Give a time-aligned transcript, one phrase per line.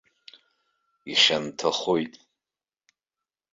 [1.11, 2.13] Ихьанҭахоит.